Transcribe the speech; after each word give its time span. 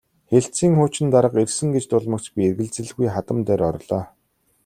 Хэлтсийн 0.31 0.73
хуучин 0.77 1.07
дарга 1.15 1.39
ирсэн 1.45 1.69
гэж 1.75 1.85
дуулмагц 1.87 2.25
би 2.33 2.41
эргэлзэлгүй 2.49 3.07
хадам 3.11 3.39
дээр 3.47 3.61
орлоо. 3.69 4.03